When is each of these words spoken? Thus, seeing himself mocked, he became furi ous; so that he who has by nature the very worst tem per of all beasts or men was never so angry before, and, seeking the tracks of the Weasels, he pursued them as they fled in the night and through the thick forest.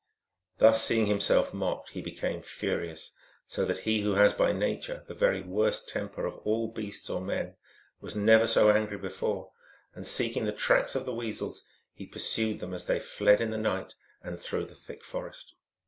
Thus, 0.57 0.83
seeing 0.83 1.05
himself 1.05 1.53
mocked, 1.53 1.91
he 1.91 2.01
became 2.01 2.41
furi 2.41 2.89
ous; 2.91 3.11
so 3.45 3.65
that 3.65 3.81
he 3.81 4.01
who 4.01 4.15
has 4.15 4.33
by 4.33 4.51
nature 4.51 5.03
the 5.07 5.13
very 5.13 5.43
worst 5.43 5.89
tem 5.89 6.09
per 6.09 6.25
of 6.25 6.37
all 6.37 6.69
beasts 6.69 7.07
or 7.07 7.21
men 7.21 7.55
was 7.99 8.15
never 8.15 8.47
so 8.47 8.71
angry 8.71 8.97
before, 8.97 9.51
and, 9.93 10.07
seeking 10.07 10.45
the 10.45 10.53
tracks 10.53 10.95
of 10.95 11.05
the 11.05 11.13
Weasels, 11.13 11.65
he 11.93 12.07
pursued 12.07 12.59
them 12.61 12.73
as 12.73 12.87
they 12.87 12.99
fled 12.99 13.41
in 13.41 13.51
the 13.51 13.59
night 13.59 13.93
and 14.23 14.39
through 14.39 14.65
the 14.65 14.73
thick 14.73 15.03
forest. 15.03 15.53